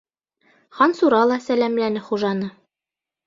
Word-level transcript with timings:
Хансура 0.77 1.19
ла 1.31 1.37
сәләмләне 1.49 2.03
хужаны. 2.09 2.49